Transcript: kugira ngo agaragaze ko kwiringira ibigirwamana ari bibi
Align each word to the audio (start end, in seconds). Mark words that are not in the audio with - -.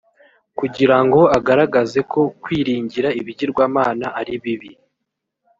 kugira 0.59 0.97
ngo 1.05 1.21
agaragaze 1.37 1.99
ko 2.11 2.21
kwiringira 2.41 3.09
ibigirwamana 3.19 4.05
ari 4.19 4.33
bibi 4.43 4.71